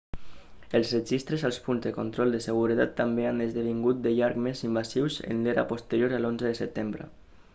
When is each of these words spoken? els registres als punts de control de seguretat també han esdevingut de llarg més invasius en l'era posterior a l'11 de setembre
els 0.77 0.91
registres 0.95 1.43
als 1.49 1.59
punts 1.65 1.83
de 1.87 1.91
control 1.97 2.33
de 2.35 2.39
seguretat 2.45 2.95
també 3.01 3.27
han 3.33 3.45
esdevingut 3.47 4.01
de 4.07 4.15
llarg 4.19 4.41
més 4.47 4.65
invasius 4.69 5.21
en 5.33 5.45
l'era 5.49 5.67
posterior 5.73 6.19
a 6.19 6.23
l'11 6.25 6.49
de 6.51 6.57
setembre 6.65 7.09